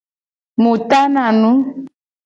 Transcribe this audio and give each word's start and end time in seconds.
Mu 0.61 0.71
tana 0.89 1.25
nu. 1.39 1.51